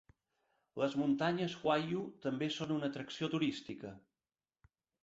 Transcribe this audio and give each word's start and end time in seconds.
Les 0.83 0.95
muntanyes 1.01 1.57
Huaiyu 1.61 2.01
també 2.27 2.51
són 2.57 2.75
una 2.79 2.91
atracció 2.95 3.31
turística. 3.37 3.97